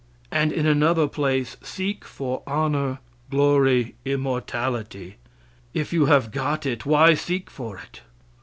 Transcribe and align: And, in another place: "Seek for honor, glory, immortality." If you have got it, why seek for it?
And, 0.31 0.51
in 0.51 0.65
another 0.65 1.07
place: 1.07 1.57
"Seek 1.61 2.05
for 2.05 2.41
honor, 2.47 2.97
glory, 3.29 3.93
immortality." 4.03 5.17
If 5.75 5.93
you 5.93 6.07
have 6.07 6.31
got 6.31 6.65
it, 6.65 6.87
why 6.87 7.13
seek 7.13 7.51
for 7.51 7.77
it? 7.77 8.01